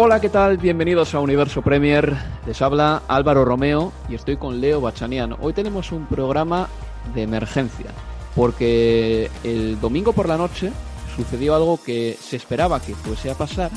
[0.00, 0.58] Hola, ¿qué tal?
[0.58, 2.16] Bienvenidos a Universo Premier.
[2.46, 5.34] Les habla Álvaro Romeo y estoy con Leo Bachanian.
[5.40, 6.68] Hoy tenemos un programa
[7.16, 7.86] de emergencia
[8.36, 10.70] porque el domingo por la noche
[11.16, 13.72] sucedió algo que se esperaba que fuese a pasar,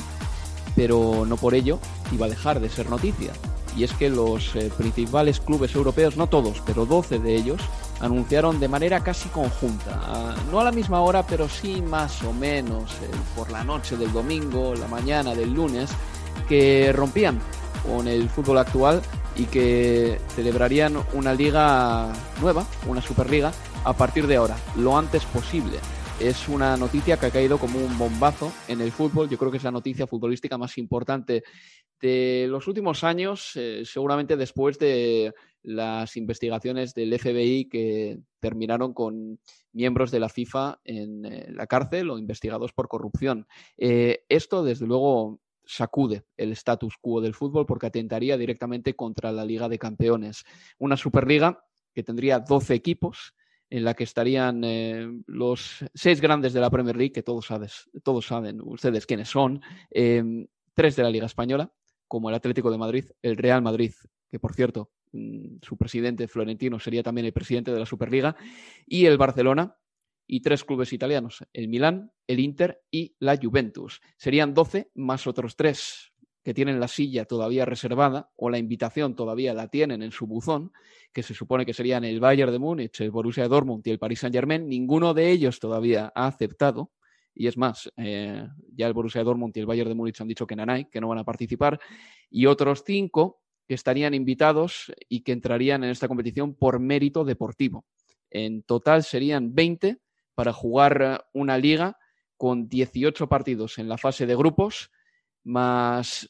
[0.76, 1.80] pero no por ello
[2.12, 3.32] iba a dejar de ser noticia.
[3.76, 7.60] Y es que los eh, principales clubes europeos, no todos, pero 12 de ellos,
[8.02, 12.92] anunciaron de manera casi conjunta, no a la misma hora, pero sí más o menos
[12.94, 15.90] eh, por la noche del domingo, la mañana del lunes,
[16.42, 17.40] que rompían
[17.86, 19.02] con el fútbol actual
[19.36, 23.52] y que celebrarían una liga nueva, una superliga,
[23.84, 25.78] a partir de ahora, lo antes posible.
[26.20, 29.28] Es una noticia que ha caído como un bombazo en el fútbol.
[29.28, 31.42] Yo creo que es la noticia futbolística más importante
[32.00, 35.32] de los últimos años, eh, seguramente después de
[35.62, 39.38] las investigaciones del FBI que terminaron con
[39.72, 43.46] miembros de la FIFA en eh, la cárcel o investigados por corrupción.
[43.78, 49.44] Eh, esto, desde luego, sacude el status quo del fútbol porque atentaría directamente contra la
[49.44, 50.44] Liga de Campeones.
[50.78, 51.64] Una Superliga
[51.94, 53.34] que tendría 12 equipos
[53.72, 57.88] en la que estarían eh, los seis grandes de la Premier League, que todos, sabes,
[58.02, 61.72] todos saben ustedes quiénes son, eh, tres de la Liga Española,
[62.06, 63.92] como el Atlético de Madrid, el Real Madrid,
[64.30, 68.36] que por cierto, mm, su presidente Florentino sería también el presidente de la Superliga,
[68.86, 69.78] y el Barcelona,
[70.32, 74.00] y tres clubes italianos, el Milán, el Inter y la Juventus.
[74.16, 79.52] Serían 12 más otros tres que tienen la silla todavía reservada o la invitación todavía
[79.52, 80.72] la tienen en su buzón,
[81.12, 84.20] que se supone que serían el Bayern de Múnich, el Borussia Dortmund y el Paris
[84.20, 84.66] Saint-Germain.
[84.66, 86.92] Ninguno de ellos todavía ha aceptado.
[87.34, 90.46] Y es más, eh, ya el Borussia Dortmund y el Bayern de Múnich han dicho
[90.46, 91.78] que nanay, que no van a participar.
[92.30, 97.84] Y otros cinco que estarían invitados y que entrarían en esta competición por mérito deportivo.
[98.30, 99.98] En total serían 20
[100.34, 101.96] para jugar eh, una liga
[102.36, 104.90] con 18 partidos en la fase de grupos,
[105.44, 106.28] más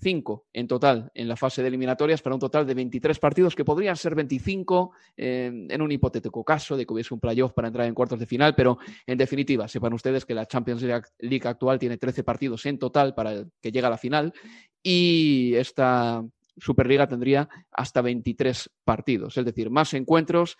[0.00, 3.64] 5 en total en la fase de eliminatorias, para un total de 23 partidos que
[3.64, 7.86] podrían ser 25 eh, en un hipotético caso de que hubiese un playoff para entrar
[7.86, 11.96] en cuartos de final, pero en definitiva, sepan ustedes que la Champions League actual tiene
[11.96, 14.32] 13 partidos en total para que llegue a la final
[14.82, 16.24] y esta
[16.56, 20.56] Superliga tendría hasta 23 partidos, es decir, más encuentros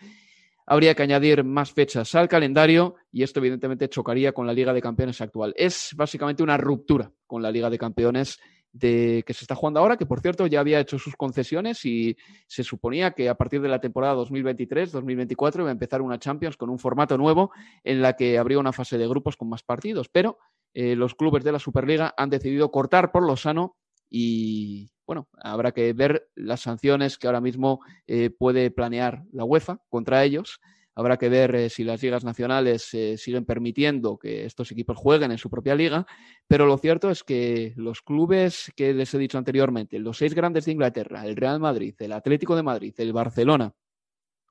[0.67, 4.83] habría que añadir más fechas al calendario y esto evidentemente chocaría con la Liga de
[4.83, 5.55] Campeones actual.
[5.57, 8.39] Es básicamente una ruptura con la Liga de Campeones
[8.73, 12.17] de, que se está jugando ahora, que por cierto ya había hecho sus concesiones y
[12.47, 16.71] se suponía que a partir de la temporada 2023-2024 iba a empezar una Champions con
[16.71, 17.53] un formato nuevo
[17.85, 20.39] en la que habría una fase de grupos con más partidos, pero
[20.75, 23.77] eh, los clubes de la Superliga han decidido cortar por lo sano
[24.11, 29.79] y bueno, habrá que ver las sanciones que ahora mismo eh, puede planear la UEFA
[29.89, 30.61] contra ellos.
[30.95, 35.33] Habrá que ver eh, si las ligas nacionales eh, siguen permitiendo que estos equipos jueguen
[35.33, 36.07] en su propia liga,
[36.47, 40.67] pero lo cierto es que los clubes que les he dicho anteriormente, los seis grandes
[40.67, 43.75] de Inglaterra, el Real Madrid, el Atlético de Madrid, el Barcelona,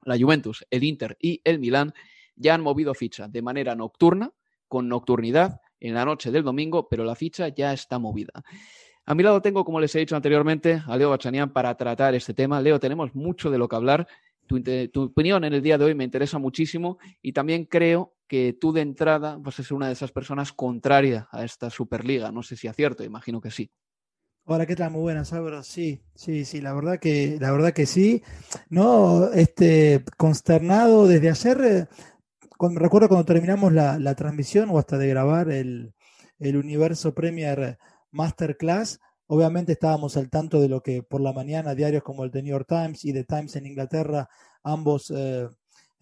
[0.03, 1.93] la Juventus, el Inter y el Milán,
[2.35, 4.33] ya han movido ficha de manera nocturna,
[4.67, 8.31] con nocturnidad, en la noche del domingo, pero la ficha ya está movida.
[9.05, 12.33] A mi lado tengo, como les he dicho anteriormente, a Leo Bachanian para tratar este
[12.33, 12.61] tema.
[12.61, 14.07] Leo, tenemos mucho de lo que hablar.
[14.47, 14.61] Tu,
[15.01, 18.81] opinión en el día de hoy me interesa muchísimo y también creo que tú de
[18.81, 22.31] entrada vas a ser una de esas personas contraria a esta Superliga.
[22.31, 23.69] No sé si acierto, imagino que sí.
[24.45, 24.91] Hola, ¿qué tal?
[24.91, 25.63] Muy buenas, Álvaro.
[25.63, 28.23] Sí, sí, sí, la verdad que, la verdad que sí.
[28.69, 31.87] No, este, consternado desde ayer, eh,
[32.75, 35.93] recuerdo cuando terminamos la, transmisión o hasta de grabar el,
[36.39, 37.77] el Universo Premier
[38.13, 42.43] Masterclass, obviamente estábamos al tanto de lo que por la mañana diarios como el The
[42.43, 44.29] New York Times y The Times en Inglaterra,
[44.63, 45.49] ambos eh,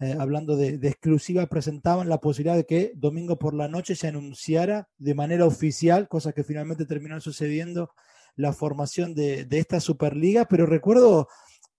[0.02, 4.88] eh, hablando de, exclusiva, presentaban la posibilidad de que domingo por la noche se anunciara
[4.98, 7.90] de manera oficial, cosa que finalmente terminó sucediendo,
[8.34, 11.28] la formación de, esta Superliga, pero recuerdo,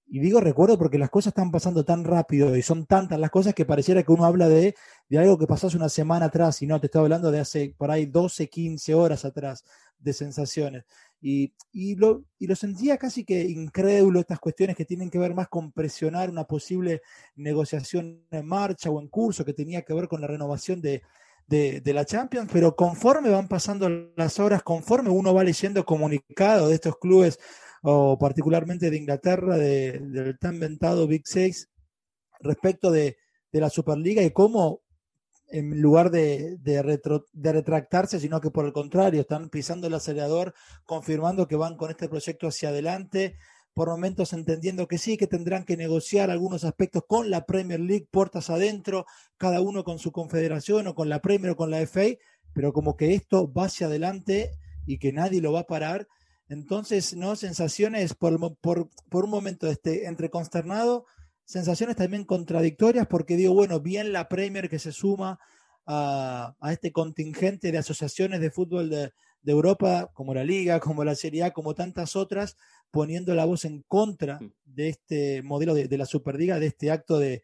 [0.07, 3.53] y digo recuerdo porque las cosas están pasando tan rápido y son tantas las cosas
[3.53, 4.75] que pareciera que uno habla de,
[5.09, 7.91] de algo que pasó una semana atrás y no, te estoy hablando de hace por
[7.91, 9.65] ahí 12, 15 horas atrás
[10.03, 10.83] de sensaciones.
[11.21, 15.47] Y, y, lo, y sentía casi que incrédulo estas cuestiones que tienen que ver más
[15.47, 17.01] con presionar una posible
[17.35, 21.01] negociación en marcha o en curso que tenía que ver con la renovación de,
[21.47, 26.75] de, la Champions, pero conforme van pasando las horas, conforme uno va leyendo comunicados de
[26.75, 27.39] estos clubes,
[27.81, 31.69] o particularmente de Inglaterra, del tan ventado Big Six,
[32.39, 33.17] respecto de,
[33.51, 34.81] de la Superliga y cómo
[35.53, 36.81] en lugar de, de,
[37.51, 42.09] retractarse, sino que por el contrario, están pisando el acelerador, confirmando que van con este
[42.09, 43.35] proyecto hacia adelante,
[43.75, 48.07] por momentos entendiendo que sí, que tendrán que negociar algunos aspectos con la Premier League,
[48.09, 49.05] puertas adentro,
[49.38, 52.17] cada uno con su confederación o con la Premier o con la FA,
[52.53, 54.53] pero como que esto va hacia adelante
[54.88, 56.07] y que nadie lo va a parar.
[56.50, 57.35] Entonces, ¿no?
[57.35, 61.05] Sensaciones por, por, por un momento este, entre consternado,
[61.45, 65.39] sensaciones también contradictorias, porque digo, bueno, bien la Premier que se suma
[65.85, 69.11] a, a este contingente de asociaciones de fútbol de,
[69.43, 72.57] de Europa, como la Liga, como la Serie A, como tantas otras,
[72.91, 74.51] poniendo la voz en contra mm.
[74.65, 77.43] de este modelo de, la Superliga, de este acto de,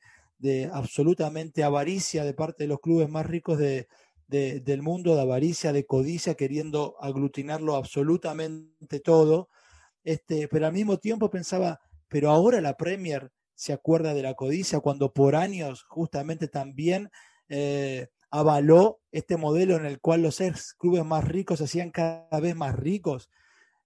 [0.72, 3.88] absolutamente avaricia de parte de los clubes más ricos de,
[4.28, 9.50] del mundo, de avaricia, de codicia, queriendo aglutinarlo absolutamente todo.
[10.06, 14.80] Este, pero al mismo tiempo pensaba, pero ahora la Premier se acuerda de la codicia
[14.80, 17.12] cuando por años justamente también
[17.50, 22.40] eh, avaló este modelo en el cual los ex clubes más ricos se hacían cada
[22.40, 23.30] vez más ricos.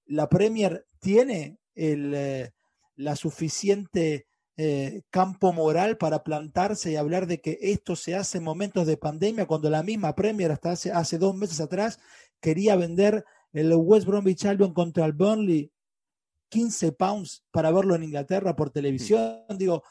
[0.06, 2.52] La Premier tiene el, eh,
[2.98, 4.28] la suficiente
[4.58, 8.98] eh, campo moral para plantarse y hablar de que esto se hace en momentos de
[8.98, 11.98] pandemia, cuando la misma Premier hasta hace, hace dos meses atrás
[12.40, 15.72] quería vender el West Bromwich Albion contra el Burnley
[16.54, 19.40] 15 pounds para verlo en Inglaterra por televisión.
[19.58, 19.84] Digo,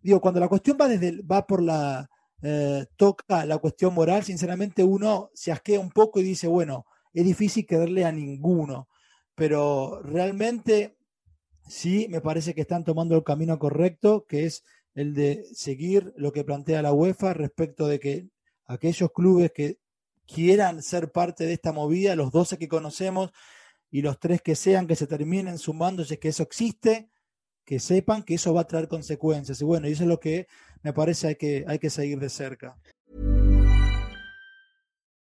[0.00, 2.08] digo, cuando la cuestión va desde va por la
[2.42, 7.24] eh, toca la cuestión moral, sinceramente uno se asquea un poco y dice, bueno, es
[7.24, 8.88] difícil quererle a ninguno
[9.34, 10.96] pero realmente
[11.66, 14.64] sí me parece que están tomando el camino correcto, que es
[14.94, 18.28] el de seguir lo que plantea la UEFA respecto de que
[18.66, 19.78] aquellos clubes que
[20.26, 23.30] quieran ser parte de esta movida, los 12 que conocemos
[23.94, 27.10] y los tres que sean que se terminen sumándose, que eso existe,
[27.64, 29.60] que sepan que eso va a traer consecuencias.
[29.60, 30.48] Y bueno, eso es lo que
[30.82, 32.76] me parece hay que, hay que seguir de cerca.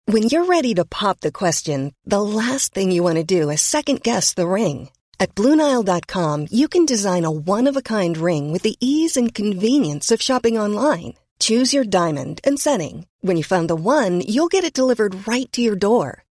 [0.08, 3.62] When you're ready to pop the question, the last thing you want to do is
[3.62, 4.90] second guess the ring.
[5.20, 9.36] At Bluenile.com, you can design a one of a kind ring with the ease and
[9.36, 11.14] convenience of shopping online.
[11.38, 13.06] Choose your diamond and setting.
[13.22, 16.24] When you find the one, you'll get it delivered right to your door.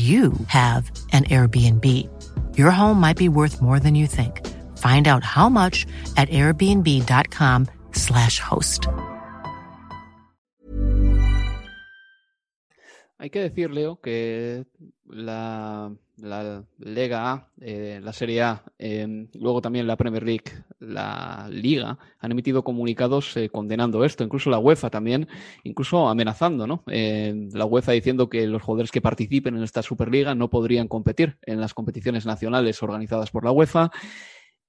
[0.00, 1.84] you have an Airbnb.
[2.56, 4.46] Your home might be worth more than you think.
[4.78, 5.84] Find out how much
[6.16, 8.86] at airbnb.com/slash host.
[13.18, 14.64] Hay que decir, Leo, oh, que
[15.06, 15.90] la,
[16.22, 20.44] la Lega A, eh, la Serie A, eh, luego también la Premier League,
[20.78, 25.28] la Liga, han emitido comunicados eh, condenando esto, incluso la UEFA también,
[25.64, 26.82] incluso amenazando, ¿no?
[26.86, 31.60] la UEFA diciendo que los jugadores que participen en esta Superliga no podrían competir en
[31.60, 33.90] las competiciones nacionales organizadas por la UEFA.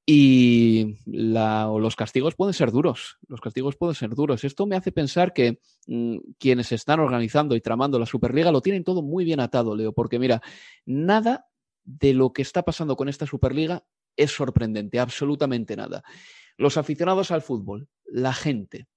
[0.06, 4.44] Y los castigos pueden ser duros, los castigos pueden ser duros.
[4.44, 8.84] Esto me hace pensar que mm, quienes están organizando y tramando la Superliga lo tienen
[8.84, 10.42] todo muy bien atado, Leo, porque mira,
[10.86, 11.46] nada
[11.84, 13.84] de lo que está pasando con esta Superliga
[14.16, 16.04] es sorprendente, absolutamente nada.
[16.58, 18.88] Los aficionados al fútbol, la gente,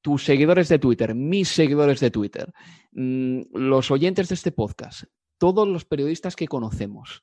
[0.00, 2.52] tus seguidores de Twitter, mis seguidores de Twitter,
[2.92, 5.04] mm, los oyentes de este podcast,
[5.38, 7.22] todos los periodistas que conocemos,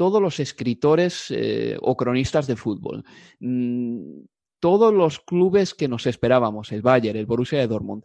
[0.00, 3.04] todos los escritores eh, o cronistas de fútbol,
[3.38, 4.22] mm,
[4.58, 8.02] todos los clubes que nos esperábamos, el Bayern, el Borussia de Dortmund,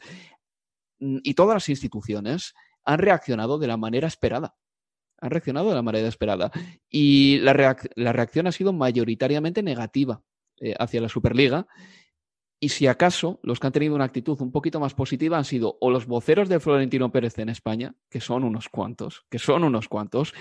[0.99, 4.57] mm, y todas las instituciones han reaccionado de la manera esperada.
[5.21, 6.51] Han reaccionado de la manera esperada.
[6.89, 10.21] Y la, reacción ha sido mayoritariamente negativa
[10.59, 11.65] eh, hacia la Superliga.
[12.59, 15.77] Y si acaso los que han tenido una actitud un poquito más positiva han sido
[15.79, 19.87] o los voceros de Florentino Pérez en España, que son unos cuantos, que son unos
[19.87, 20.33] cuantos,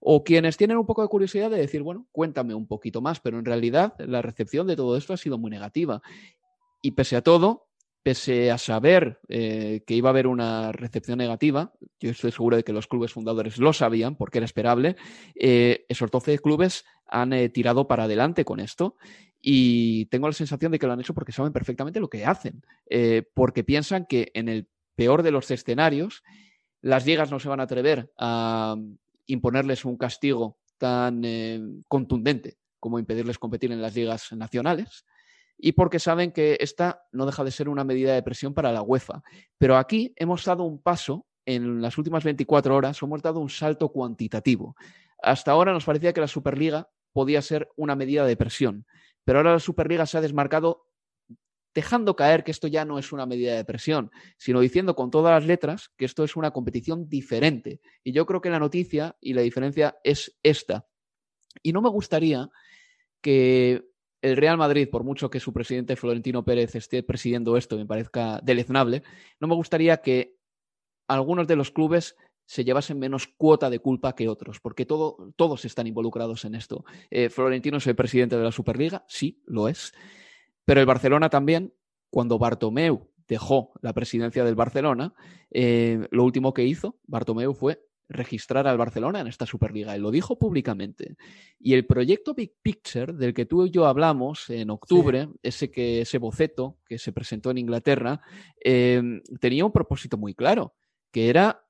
[0.00, 3.38] o quienes tienen un poco de curiosidad de decir, bueno, cuéntame un poquito más, pero
[3.38, 6.02] en realidad la recepción de todo esto ha sido muy negativa.
[6.80, 7.68] Y pese a todo,
[8.02, 12.64] pese a saber eh, que iba a haber una recepción negativa, yo estoy seguro de
[12.64, 14.96] que los clubes fundadores lo sabían porque era esperable,
[15.34, 18.96] eh, esos 12 clubes han eh, tirado para adelante con esto
[19.40, 22.64] y tengo la sensación de que lo han hecho porque saben perfectamente lo que hacen,
[23.34, 26.24] porque piensan que en el peor de los escenarios
[26.80, 28.74] las ligas no se van a atrever a,
[29.28, 35.04] imponerles un castigo tan eh, contundente como impedirles competir en las ligas nacionales
[35.56, 38.82] y porque saben que esta no deja de ser una medida de presión para la
[38.82, 39.22] UEFA.
[39.58, 43.88] Pero aquí hemos dado un paso en las últimas 24 horas, hemos dado un salto
[43.90, 44.76] cuantitativo.
[45.20, 48.86] Hasta ahora nos parecía que la Superliga podía ser una medida de presión,
[49.24, 50.87] pero ahora la Superliga se ha desmarcado
[51.78, 55.32] dejando caer que esto ya no es una medida de presión, sino diciendo con todas
[55.32, 57.80] las letras que esto es una competición diferente.
[58.02, 60.88] Y yo creo que la noticia y la diferencia es esta.
[61.62, 62.50] Y no me gustaría
[63.20, 63.84] que
[64.22, 68.40] el Real Madrid, por mucho que su presidente Florentino Pérez esté presidiendo esto, me parezca
[68.42, 69.04] deleznable,
[69.38, 70.36] no me gustaría que
[71.06, 75.86] algunos de los clubes se llevasen menos cuota de culpa que otros, porque todos están
[75.86, 76.84] involucrados en esto.
[77.08, 79.92] Eh, Florentino es el presidente de la Superliga, sí, lo es.
[80.68, 81.72] Pero el Barcelona también,
[82.10, 85.14] cuando Bartomeu dejó la presidencia del Barcelona,
[85.50, 89.94] eh, lo último que hizo Bartomeu fue registrar al Barcelona en esta Superliga.
[89.94, 91.16] Él lo dijo públicamente.
[91.58, 96.02] Y el proyecto Big Picture, del que tú y yo hablamos en octubre, ese, que,
[96.02, 98.20] ese boceto que se presentó en Inglaterra,
[98.62, 100.74] eh, tenía un propósito muy claro,
[101.10, 101.64] que era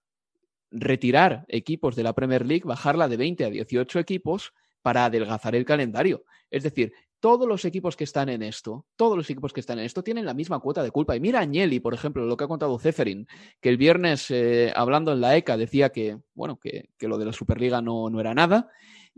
[0.72, 4.52] retirar equipos de la Premier League, bajarla de 20 a 18 equipos
[4.82, 6.24] para adelgazar el calendario.
[6.50, 9.84] Es decir, todos los equipos que están en esto, todos los equipos que están en
[9.84, 11.16] esto tienen la misma cuota de culpa.
[11.16, 13.26] Y mira Agnelli, por ejemplo, lo que ha contado Zeferin,
[13.60, 17.32] que el viernes, eh, hablando en la ECA, decía que, bueno, que, lo de la
[17.32, 18.70] Superliga no, no, era nada.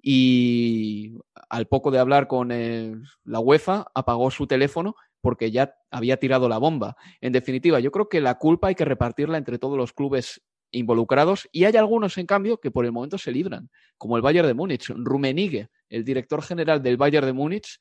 [0.03, 1.15] Y
[1.49, 6.49] al poco de hablar con eh, la UEFA, apagó su teléfono porque ya había tirado
[6.49, 6.97] la bomba.
[7.21, 11.49] En definitiva, yo creo que la culpa hay que repartirla entre todos los clubes involucrados
[11.53, 14.55] y hay algunos, en cambio, que por el momento se libran, como el Bayern de
[14.55, 14.89] Múnich.
[14.89, 17.79] Rummenigge, el director general del Bayern de Múnich,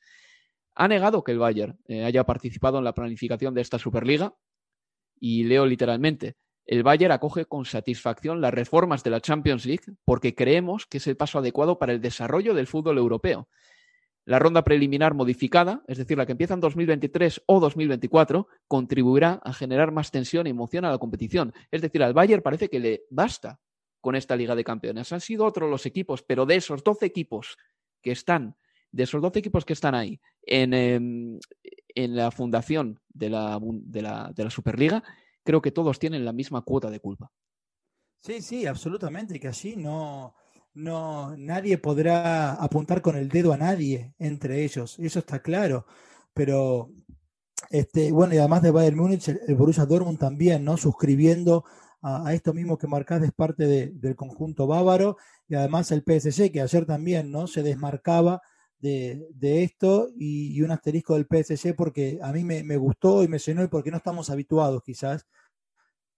[0.74, 4.34] ha negado que el Bayern eh, haya participado en la planificación de esta Superliga
[5.18, 10.34] y leo literalmente, el Bayern acoge con satisfacción las reformas de la Champions League porque
[10.34, 13.48] creemos que es el paso adecuado para el desarrollo del fútbol europeo.
[14.30, 19.52] La ronda preliminar modificada, es decir, la que empieza en 2023 o 2024, contribuirá a
[19.52, 21.52] generar más tensión y emoción a la competición.
[21.72, 23.58] Es decir, al Bayern parece que le basta
[24.00, 25.12] con esta Liga de Campeones.
[25.12, 27.58] Han sido otros los equipos, pero de esos 12 equipos
[28.00, 28.54] que están,
[28.92, 31.40] de esos 12 equipos que están ahí en, em,
[31.96, 35.02] en la fundación de la, de, la, de la Superliga,
[35.42, 37.32] creo que todos tienen la misma cuota de culpa.
[38.20, 40.36] Sí, sí, absolutamente, que allí no,
[40.74, 45.86] no, nadie podrá apuntar con el dedo a nadie entre ellos, eso está claro.
[46.32, 46.90] Pero,
[47.70, 50.76] este, bueno, y además de Bayern Múnich, el, Borussia Dortmund también, ¿no?
[50.76, 51.64] Suscribiendo
[52.02, 55.16] a, esto mismo que marcás es parte del conjunto bávaro,
[55.48, 57.46] y además el PSG, que ayer también, ¿no?
[57.46, 58.40] Se desmarcaba
[58.78, 59.28] de,
[59.62, 63.62] esto, y, un asterisco del PSG porque a mí me, me gustó y me llenó
[63.64, 65.26] y porque no estamos habituados quizás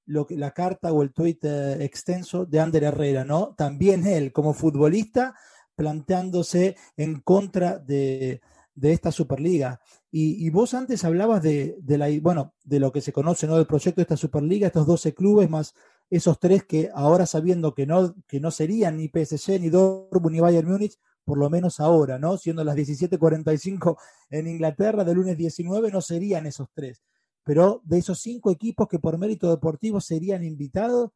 [0.07, 3.55] lo que, la carta o el tuit eh, extenso de Ander Herrera, ¿no?
[3.57, 5.35] También él, como futbolista,
[5.75, 8.41] planteándose en contra de,
[8.81, 9.81] esta Superliga.
[10.11, 13.57] Y, vos antes hablabas de, la, bueno, de lo que se conoce, ¿no?
[13.57, 15.75] Del proyecto de esta Superliga, estos 12 clubes más
[16.13, 20.41] esos tres que ahora sabiendo que no, que no serían ni PSG, ni Dortmund, ni
[20.41, 22.37] Bayern Múnich, por lo menos ahora, ¿no?
[22.37, 23.97] Siendo las 17:45
[24.29, 27.03] en Inglaterra de lunes 19, no serían esos tres.
[27.45, 31.11] Pero de esos cinco equipos que por mérito deportivo serían invitados,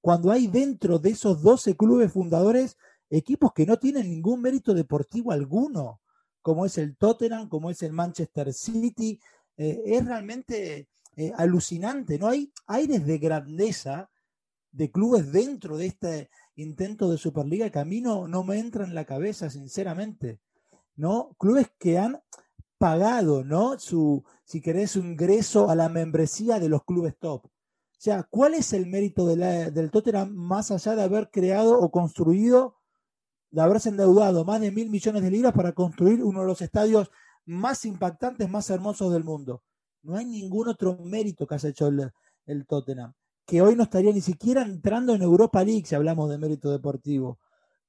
[0.00, 2.76] cuando hay dentro de esos 12 clubes fundadores
[3.10, 6.00] equipos que no tienen ningún mérito deportivo alguno,
[6.40, 9.20] como es el Tottenham, como es el Manchester City,
[9.56, 12.28] eh, es realmente eh, alucinante, ¿no?
[12.28, 14.10] Hay aires de grandeza
[14.72, 18.94] de clubes dentro de este intento de Superliga que a mí no, me entra en
[18.94, 20.40] la cabeza, sinceramente.
[20.94, 21.34] ¿No?
[21.38, 22.20] Clubes que han
[22.82, 23.78] pagado, ¿no?
[23.78, 27.46] Su, si querés, su ingreso a la membresía de los clubes top.
[27.46, 27.50] O
[27.96, 32.74] sea, ¿cuál es el mérito del Tottenham más allá de haber creado o construido,
[33.52, 37.12] de haberse endeudado más de mil millones de libras para construir uno de los estadios
[37.44, 39.62] más impactantes, más hermosos del mundo?
[40.02, 41.88] No hay ningún otro mérito que haya hecho
[42.46, 43.14] el Tottenham
[43.46, 47.38] que hoy no estaría ni siquiera entrando en Europa League si hablamos de mérito deportivo.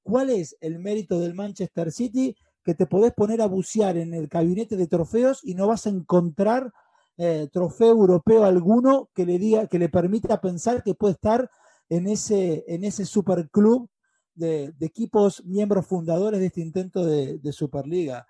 [0.03, 2.35] ¿Cuál es el mérito del Manchester City?
[2.63, 5.89] Que te podés poner a bucear en el gabinete de trofeos y no vas a
[5.89, 6.71] encontrar
[7.17, 11.49] eh, trofeo europeo alguno que le diga, que le permita pensar que puede estar
[11.89, 13.89] en ese, en ese superclub
[14.35, 18.25] de, equipos miembros fundadores de este intento de, Superliga.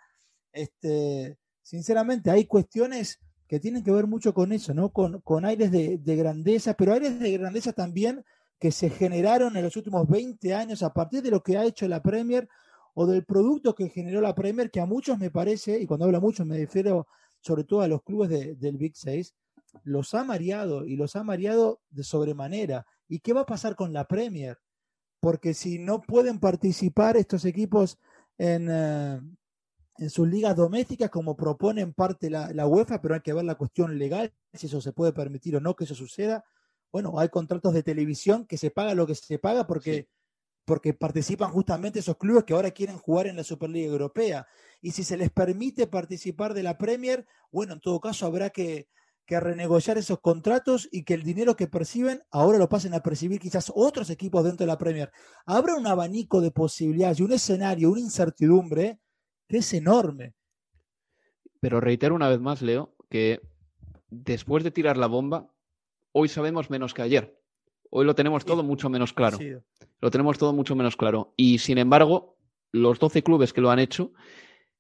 [0.52, 4.90] Este, sinceramente, hay cuestiones que tienen que ver mucho con eso, ¿no?
[4.90, 8.26] Con, con aires de, grandeza, pero aires de grandeza también
[8.60, 11.88] que se generaron en los últimos 20 años a partir de lo que ha hecho
[11.88, 12.48] la Premier
[12.94, 16.22] o del producto que generó la Premier, que a muchos me parece, y cuando hablo
[16.22, 17.08] mucho me refiero
[17.40, 19.34] sobre todo a los clubes del Big Six,
[19.84, 22.86] los ha mareado y los ha mareado de sobremanera.
[23.08, 24.58] ¿Y qué va a pasar con la Premier?
[25.20, 27.98] Porque si no pueden participar estos equipos
[28.38, 29.20] en, eh,
[29.98, 33.56] en sus ligas domésticas, como propone en parte la, UEFA, pero hay que ver la
[33.56, 36.44] cuestión legal, si eso se puede permitir o no que eso suceda.
[36.92, 40.08] Bueno, hay contratos de televisión que se paga lo que se paga porque,
[40.66, 44.48] porque participan justamente esos clubes que ahora quieren jugar en la Superliga Europea.
[44.82, 48.88] Y si se les permite participar de la Premier, bueno, en todo caso habrá que,
[49.26, 53.40] que renegociar esos contratos y que el dinero que perciben ahora lo pasen a percibir
[53.40, 55.12] quizás otros equipos dentro de la Premier.
[55.46, 59.00] Habrá un abanico de posibilidades y un escenario, una incertidumbre
[59.58, 60.34] es enorme.
[61.60, 63.42] Pero reitero una vez más, Leo, que
[64.10, 65.50] después de tirar la bomba,
[66.12, 67.40] hoy sabemos menos que ayer.
[67.96, 69.38] Hoy lo tenemos todo mucho menos claro.
[70.02, 71.32] Lo tenemos todo mucho menos claro.
[71.38, 72.38] Y sin embargo,
[72.72, 74.14] los 12 clubes que lo han hecho,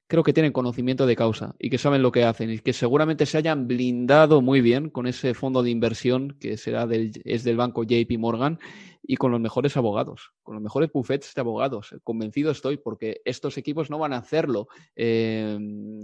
[0.07, 3.27] creo que tienen conocimiento de causa y que saben lo que hacen y que seguramente
[3.27, 7.55] se hayan blindado muy bien con ese fondo de inversión que será del, es del
[7.55, 8.57] banco JP Morgan
[9.05, 11.95] y con los mejores abogados, con los mejores buffets de abogados.
[12.03, 15.57] Convencido estoy porque estos equipos no van a hacerlo eh,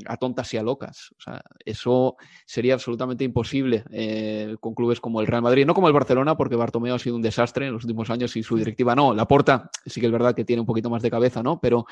[0.05, 1.13] a tontas y a locas.
[1.17, 5.87] O sea, eso sería absolutamente imposible eh, con clubes como el Real Madrid, no como
[5.87, 8.95] el Barcelona, porque Bartomeu ha sido un desastre en los últimos años y su directiva
[8.95, 9.13] no.
[9.13, 11.59] La Porta sí que es verdad que tiene un poquito más de cabeza, ¿no?
[11.61, 11.85] Pero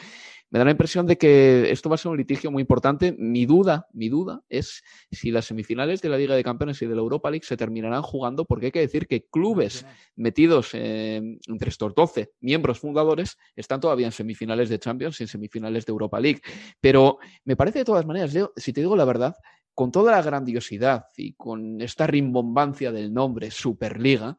[0.49, 3.13] me da la impresión de que esto va a ser un litigio muy importante.
[3.17, 6.95] Mi duda, mi duda es si las semifinales de la Liga de Campeones y de
[6.95, 11.93] la Europa League se terminarán jugando, porque hay que decir que clubes metidos entre estos
[11.93, 16.41] 12 miembros fundadores están todavía en semifinales de Champions y en semifinales de Europa League.
[16.81, 19.36] Pero me parece de todas maneras, Leo, si te digo la verdad,
[19.73, 24.38] con toda la grandiosidad y con esta rimbombancia del nombre Superliga,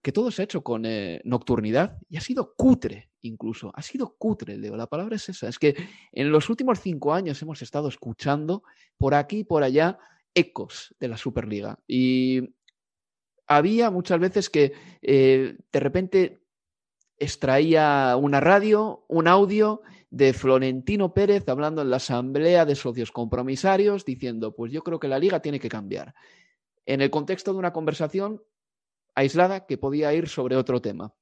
[0.00, 3.72] que todo se ha hecho con eh, nocturnidad y ha sido cutre incluso.
[3.74, 4.76] Ha sido cutre, Leo.
[4.76, 5.48] La palabra es esa.
[5.48, 5.74] Es que
[6.12, 8.62] en los últimos cinco años hemos estado escuchando
[8.96, 9.98] por aquí y por allá
[10.34, 11.78] ecos de la Superliga.
[11.86, 12.40] Y
[13.48, 16.38] había muchas veces que eh, de repente
[17.16, 24.04] extraía una radio, un audio de Florentino Pérez hablando en la asamblea de socios compromisarios
[24.04, 26.14] diciendo, pues yo creo que la liga tiene que cambiar.
[26.86, 28.42] En el contexto de una conversación
[29.14, 31.12] aislada que podía ir sobre otro tema.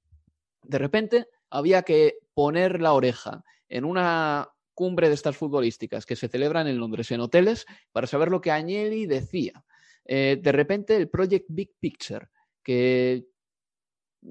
[0.62, 6.28] De repente había que poner la oreja en una cumbre de estas futbolísticas que se
[6.28, 9.64] celebran en Londres en hoteles para saber lo que Agnelli decía.
[10.08, 12.28] Eh, de repente el Project Big Picture,
[12.62, 13.26] que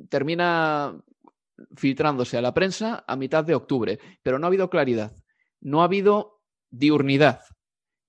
[0.09, 0.97] termina
[1.75, 5.15] filtrándose a la prensa a mitad de octubre, pero no ha habido claridad,
[5.61, 7.41] no ha habido diurnidad,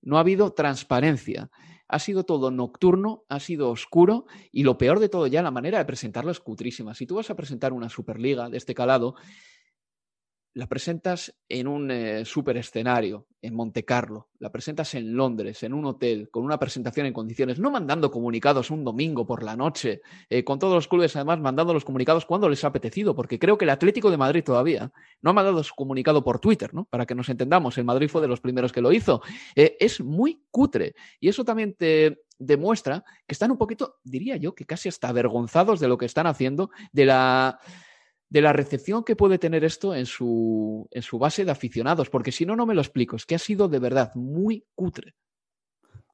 [0.01, 1.49] no ha habido transparencia
[1.87, 5.77] ha sido todo nocturno, ha sido oscuro y lo peor de todo ya, la manera
[5.77, 6.93] de presentarlo es cutrísima.
[6.93, 9.15] Si tú vas a presentar una Superliga de este calado,
[10.57, 15.71] la presentas en un eh, super escenario, en Monte Carlo, la presentas en Londres, en
[15.71, 20.01] un hotel, con una presentación en condiciones, no mandando comunicados un domingo por la noche,
[20.31, 23.55] eh, con todos los clubes además mandando los comunicados cuando les ha apetecido, porque creo
[23.55, 24.91] que el Atlético de Madrid todavía
[25.21, 26.85] no ha mandado su comunicado por Twitter, ¿no?
[26.85, 29.21] Para que nos entendamos, el Madrid fue de los primeros que lo hizo.
[29.55, 34.55] Eh, es muy cutre y eso también te demuestra que están un poquito, diría yo,
[34.55, 37.59] que casi hasta avergonzados de lo que están haciendo, de la,
[38.29, 42.31] de la recepción que puede tener esto en su, en su base de aficionados, porque
[42.31, 45.15] si no, no me lo explico, es que ha sido de verdad muy cutre.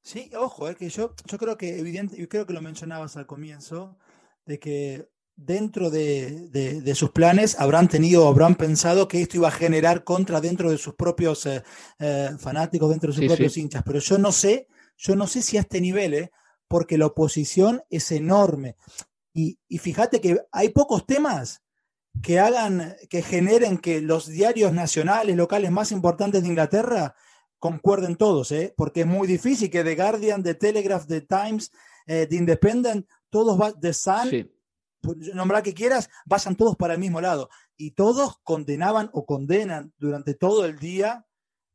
[0.02, 3.26] Sí, ojo, es que yo, yo creo que evidente, yo creo que lo mencionabas al
[3.26, 3.97] comienzo,
[4.45, 10.04] de que dentro de, sus planes habrán tenido, habrán pensado que esto iba a generar
[10.04, 11.63] contra dentro de sus propios eh,
[11.99, 15.58] eh, fanáticos, dentro de sus propios hinchas, pero yo no sé, yo no sé si
[15.58, 16.32] a este nivel, eh,
[16.67, 18.76] porque la oposición es enorme.
[19.34, 21.62] Y, y fíjate que hay pocos temas
[22.21, 27.15] que hagan, que generen que los diarios nacionales, locales más importantes de Inglaterra
[27.60, 28.73] concuerden todos, ¿eh?
[28.78, 31.71] porque es muy difícil que The Guardian, The Telegraph, The Times,
[32.06, 34.54] eh, The Independent, todos, va, The Sun, sí.
[35.04, 37.49] Pues, nombrar que quieras, vayan todos para el mismo lado.
[37.76, 41.28] Y todos condenaban o condenan durante todo el día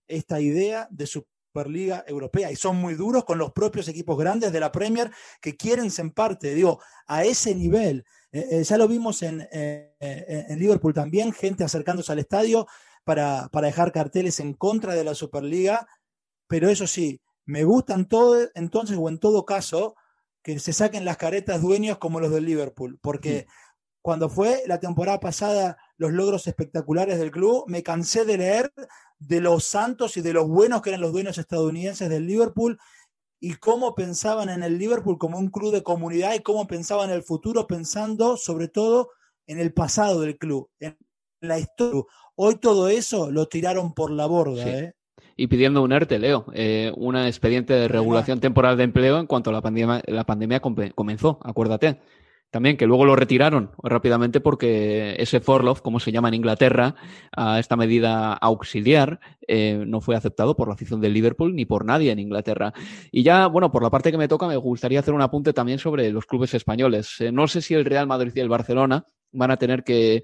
[0.06, 2.50] esta idea de Superliga Europea.
[2.50, 5.10] Y son muy duros con los propios equipos grandes de la Premier
[5.42, 6.54] que quieren ser parte.
[6.54, 11.64] Digo, a ese nivel eh, eh, ya lo vimos en, eh, en, Liverpool también, gente
[11.64, 12.66] acercándose al estadio
[13.04, 15.86] para, para, dejar carteles en contra de la Superliga,
[16.46, 19.94] pero eso sí, me gustan todo, entonces o en todo caso
[20.42, 23.46] que se saquen las caretas dueños como los del Liverpool, porque
[24.02, 28.72] cuando fue la temporada pasada los logros espectaculares del club, me cansé de leer
[29.18, 32.78] de los santos y de los buenos que eran los dueños estadounidenses del Liverpool
[33.40, 37.16] y cómo pensaban en el Liverpool como un club de comunidad y cómo pensaban en
[37.16, 39.10] el futuro pensando sobre todo
[39.46, 40.96] en el pasado del club, en
[41.40, 42.02] la historia.
[42.34, 44.68] Hoy todo eso lo tiraron por la borda.
[44.68, 44.94] ¿eh?
[45.36, 49.52] Y pidiendo un ERTE, Leo, eh, un expediente de regulación temporal de empleo en cuanto
[49.52, 52.00] la pandemia, la pandemia comenzó, acuérdate.
[52.50, 56.94] También que luego lo retiraron rápidamente porque ese forlof, como se llama en Inglaterra,
[57.36, 61.84] a esta medida auxiliar, eh, no fue aceptado por la afición del Liverpool ni por
[61.84, 62.72] nadie en Inglaterra.
[63.12, 65.78] Y ya, bueno, por la parte que me toca, me gustaría hacer un apunte también
[65.78, 67.16] sobre los clubes españoles.
[67.20, 70.22] Eh, no sé si el Real Madrid y el Barcelona van a tener que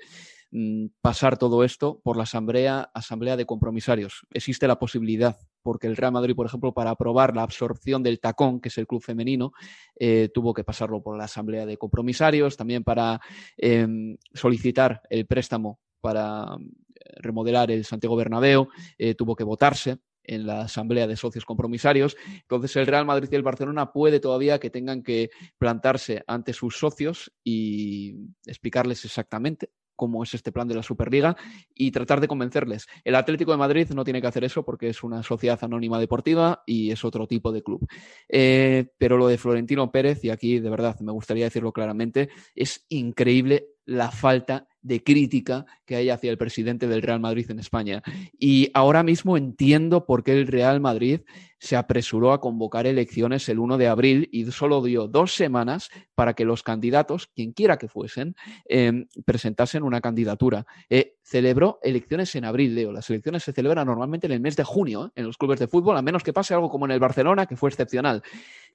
[1.00, 4.26] pasar todo esto por la asamblea, asamblea de compromisarios.
[4.30, 8.61] Existe la posibilidad, porque el Real Madrid, por ejemplo, para aprobar la absorción del tacón,
[8.61, 9.52] que es el club femenino,
[9.98, 13.20] eh, tuvo que pasarlo por la asamblea de compromisarios, también para
[13.57, 20.46] em, solicitar el préstamo para eh, remodelar el Santiago Bernabéu, eh, tuvo que votarse en
[20.46, 22.16] la asamblea de socios compromisarios.
[22.42, 26.78] Entonces el Real Madrid y el Barcelona puede todavía que tengan que plantarse ante sus
[26.78, 28.14] socios y
[28.46, 31.37] explicarles exactamente cómo es este plan de la Superliga
[31.74, 32.87] y tratar de convencerles.
[33.04, 36.62] El Atlético de Madrid no tiene que hacer eso porque es una sociedad anónima deportiva
[36.66, 37.87] y es otro tipo de club.
[38.28, 42.85] Eh, pero lo de Florentino Pérez, y aquí de verdad me gustaría decirlo claramente, es
[42.88, 48.03] increíble la falta de crítica que hay hacia el presidente del Real Madrid en España.
[48.38, 51.23] Y ahora mismo entiendo por qué el Real Madrid
[51.59, 56.35] se apresuró a convocar elecciones el 1 de abril y solo dio dos semanas para
[56.35, 60.66] que los candidatos, quien quiera que fuesen, em, presentasen una candidatura.
[60.90, 62.92] Eh, celebró elecciones en abril, Leo.
[62.92, 65.11] Las elecciones se celebran normalmente en el mes de junio ¿eh?
[65.16, 67.57] en los clubes de fútbol, a menos que pase algo como en el Barcelona, que
[67.57, 68.23] fue excepcional.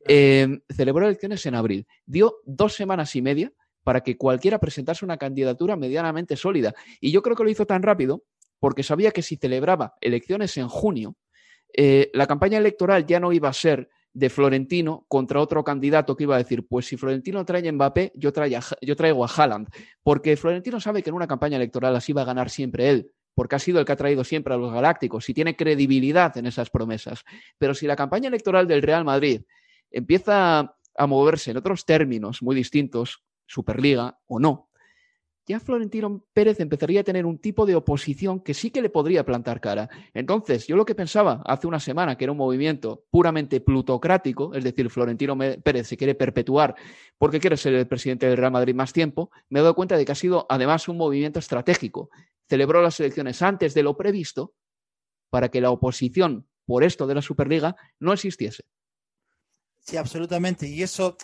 [0.07, 1.85] Em, celebró elecciones en abril.
[2.07, 6.73] Dio dos semanas y media para que cualquiera presentase una candidatura medianamente sólida.
[6.99, 8.23] Y yo creo que lo hizo tan rápido
[8.59, 11.15] porque sabía que si celebraba elecciones en junio,
[11.73, 16.23] eh, la campaña electoral ya no iba a ser de Florentino contra otro candidato que
[16.23, 18.31] iba a decir, pues si Florentino trae a Mbappé, yo,
[18.81, 19.69] yo traigo a Haaland,
[20.03, 23.55] porque Florentino sabe que en una campaña electoral así va a ganar siempre él, porque
[23.55, 26.69] ha sido el que ha traído siempre a los Galácticos y tiene credibilidad en esas
[26.69, 27.23] promesas.
[27.57, 29.43] Pero si la campaña electoral del Real Madrid
[29.91, 34.69] empieza a moverse en otros términos muy distintos, Superliga o no,
[35.49, 39.25] ya Florentino Pérez empezaría a tener un tipo de oposición que sí que le podría
[39.25, 39.89] plantar cara.
[40.13, 44.63] Entonces, yo lo que pensaba hace una semana, que era un movimiento puramente plutocrático, es
[44.63, 46.75] decir, Florentino Pérez se quiere perpetuar
[47.17, 50.05] porque quiere ser el presidente del Real Madrid más tiempo, me he dado cuenta de
[50.05, 52.11] que ha sido además un movimiento estratégico.
[52.47, 54.53] Celebró las elecciones antes de lo previsto
[55.31, 58.65] para que la oposición por esto de la Superliga no existiese.
[59.79, 60.67] Sí, absolutamente.
[60.67, 61.17] Y eso,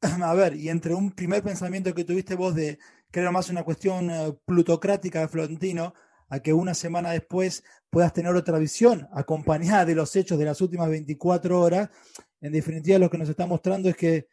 [0.22, 2.78] a ver, y entre un primer pensamiento que tuviste vos de
[3.10, 5.94] que era más una cuestión eh, plutocrática de Florentino,
[6.28, 10.60] a que una semana después puedas tener otra visión acompañada de los hechos de las
[10.60, 11.90] últimas 24 horas,
[12.40, 14.28] en definitiva lo que nos está mostrando es que,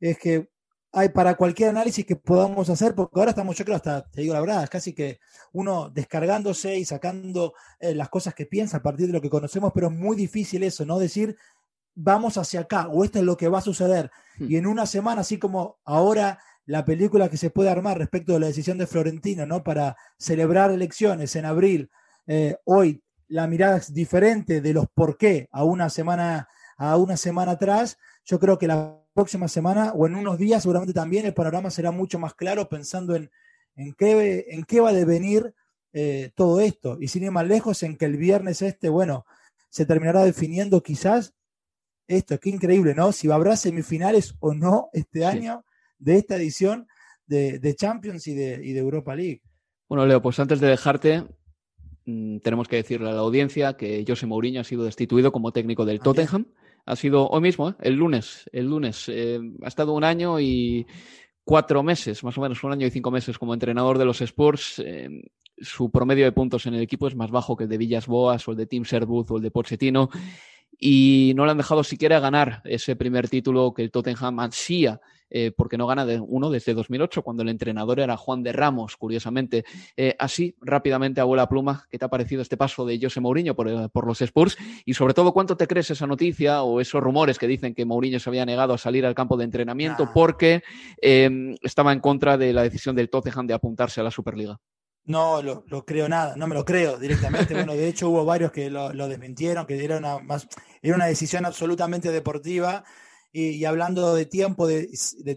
[0.00, 0.50] es que
[0.92, 4.32] hay para cualquier análisis que podamos hacer, porque ahora estamos, yo creo, hasta, te digo
[4.32, 5.18] la verdad, es casi que
[5.52, 9.72] uno descargándose y sacando eh, las cosas que piensa a partir de lo que conocemos,
[9.74, 10.98] pero es muy difícil eso, ¿no?
[10.98, 11.36] Decir,
[11.96, 14.12] vamos hacia acá, o esto es lo que va a suceder.
[14.38, 14.46] Hmm.
[14.48, 18.40] Y en una semana, así como ahora la película que se puede armar respecto de
[18.40, 19.64] la decisión de Florentino, ¿no?
[19.64, 21.90] Para celebrar elecciones en abril,
[22.26, 27.16] eh, hoy la mirada es diferente de los por qué a una semana, a una
[27.16, 27.98] semana atrás.
[28.24, 31.90] yo creo que la próxima semana o en unos días seguramente también el panorama será
[31.90, 33.30] mucho más claro pensando en,
[33.76, 35.54] en, qué, en qué va a devenir
[35.92, 36.98] eh, todo esto.
[37.00, 39.24] Y sin ir más lejos, en que el viernes este, bueno,
[39.70, 41.34] se terminará definiendo quizás
[42.08, 43.12] esto, qué increíble, ¿no?
[43.12, 45.64] Si habrá semifinales o no este año
[45.98, 46.86] de esta edición
[47.26, 49.42] de, Champions y de, y de Europa League.
[49.88, 51.24] Bueno, Leo, pues antes de dejarte,
[52.04, 55.84] mm, tenemos que decirle a la audiencia que José Mourinho ha sido destituido como técnico
[55.84, 56.46] del Tottenham
[56.86, 57.74] ha sido hoy mismo, ¿eh?
[57.80, 58.48] el lunes.
[58.52, 59.08] El lunes.
[59.08, 60.86] Eh, ha estado un año y
[61.44, 64.78] cuatro meses, más o menos, un año y cinco meses como entrenador de los Spurs.
[64.78, 65.08] Eh,
[65.58, 68.46] su promedio de puntos en el equipo es más bajo que el de Villas Boas
[68.46, 70.10] o el de Tim Serbuth o el de Pochettino.
[70.78, 75.52] Y no le han dejado siquiera ganar ese primer título que el Tottenham ansía eh,
[75.56, 79.64] porque no gana de uno desde 2008, cuando el entrenador era Juan de Ramos, curiosamente.
[79.96, 83.68] Eh, así, rápidamente, abuela pluma, ¿qué te ha parecido este paso de José Mourinho por,
[83.68, 84.56] eh, por, los Spurs?
[84.84, 88.20] Y sobre todo, ¿cuánto te crees esa noticia o esos rumores que dicen que Mourinho
[88.20, 90.62] se había negado a salir al campo de entrenamiento porque
[91.02, 94.60] em, estaba en contra de la decisión del Tottenham de apuntarse a la Superliga?
[95.06, 97.54] No lo, creo nada, no me lo creo directamente.
[97.54, 100.48] Bueno, de hecho hubo varios que lo, desmintieron, que era una, más,
[100.82, 102.84] era una decisión absolutamente deportiva
[103.32, 104.88] y, hablando de tiempo, de,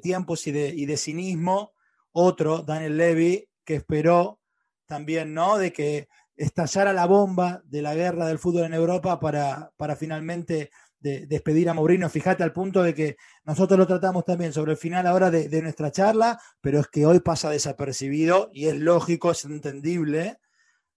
[0.02, 1.74] tiempos y de, y de, cinismo,
[2.12, 4.40] otro, Daniel Levy, que esperó
[4.88, 5.58] también, ¿no?
[5.58, 10.72] De que estallara la bomba de la guerra del fútbol en Europa para, para finalmente
[11.00, 12.10] despedir a Mourinho.
[12.10, 15.92] Fíjate al punto de que nosotros lo tratamos también sobre el final ahora de, nuestra
[15.92, 20.40] charla, pero es que hoy pasa desapercibido y es lógico, es entendible,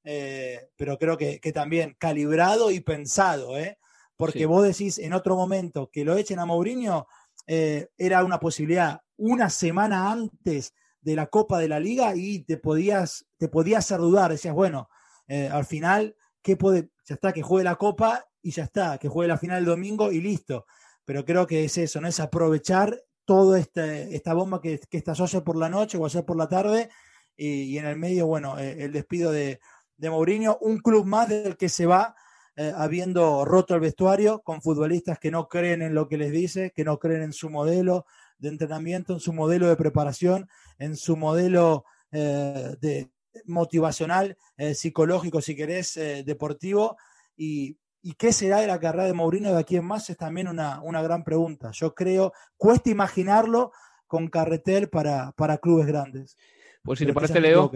[0.04, 3.78] eh, pero creo que, que, también calibrado y pensado, ¿eh?
[4.16, 7.06] porque vos decís en otro momento que lo echen a Mourinho,
[7.46, 12.56] eh, era una posibilidad una semana antes de la Copa de la Liga y te
[12.56, 14.88] podías, te podías hacer dudar, decías, bueno,
[15.26, 16.90] eh, al final, ¿qué puede?
[17.04, 20.12] Ya está, que juegue la Copa y ya está, que juegue la final el domingo
[20.12, 20.66] y listo.
[21.04, 22.08] Pero creo que es eso, ¿no?
[22.08, 26.24] Es aprovechar toda este, esta bomba que, que estalló ayer por la noche o ayer
[26.24, 26.90] por la tarde
[27.36, 29.60] y, en el medio, bueno, eh, el despido de,
[29.96, 32.14] de Mourinho, un club más del que se va
[32.56, 36.72] eh, habiendo roto el vestuario con futbolistas que no creen en lo que les dice,
[36.74, 38.06] que no creen en su modelo
[38.38, 43.10] de entrenamiento, en su modelo de preparación, en su modelo eh, de
[43.46, 44.36] motivacional,
[44.74, 46.98] psicológico, si querés, deportivo.
[47.34, 47.78] Y,
[48.14, 50.10] qué será de la carrera de Mourinho de aquí en más?
[50.10, 51.70] Es también una, una gran pregunta.
[51.72, 53.72] Yo creo, cuesta imaginarlo
[54.06, 56.36] con carretel para, para clubes grandes.
[56.82, 57.70] Pues si te parece, Leo,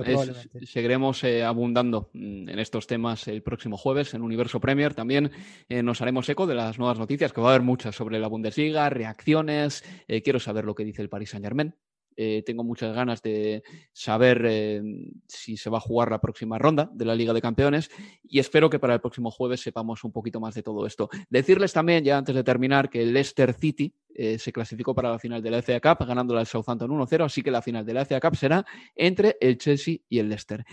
[0.64, 4.94] seguiremos eh, abundando mm, en estos temas el próximo jueves en Universo Premier.
[4.94, 5.30] También
[5.68, 8.26] eh, nos haremos eco de las nuevas noticias, que va a haber muchas sobre la
[8.26, 9.84] Bundesliga, reacciones.
[10.08, 11.76] Eh, quiero saber lo que dice el Paris Saint Germain.
[12.16, 14.82] Eh, tengo muchas ganas de saber eh,
[15.28, 17.90] si se va a jugar la próxima ronda de la Liga de Campeones
[18.22, 21.10] y espero que para el próximo jueves sepamos un poquito más de todo esto.
[21.28, 25.18] Decirles también, ya antes de terminar, que el Leicester City eh, se clasificó para la
[25.18, 28.04] final de la FA Cup ganándola al Southampton 1-0, así que la final de la
[28.06, 30.64] FA Cup será entre el Chelsea y el Leicester.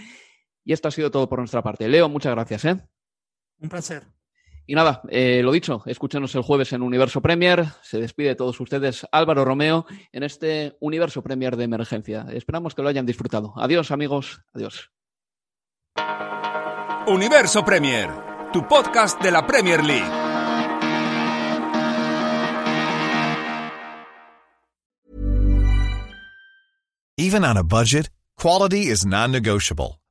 [0.63, 1.89] Y esto ha sido todo por nuestra parte.
[1.89, 2.63] Leo, muchas gracias.
[3.59, 4.03] Un placer.
[4.65, 7.65] Y nada, eh, lo dicho, escúchenos el jueves en Universo Premier.
[7.81, 12.25] Se despide de todos ustedes Álvaro Romeo en este Universo Premier de emergencia.
[12.31, 13.53] Esperamos que lo hayan disfrutado.
[13.57, 14.91] Adiós amigos, adiós.
[17.07, 18.09] Universo Premier,
[18.53, 20.23] tu podcast de la Premier League.
[27.17, 30.02] Even on a budget, quality is non-negotiable.